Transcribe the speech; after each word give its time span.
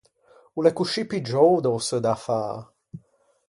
O 0.57 0.59
l’é 0.61 0.71
coscì 0.77 1.03
piggiou 1.11 1.51
da-o 1.63 1.79
seu 1.87 1.99
dafâ. 2.05 2.41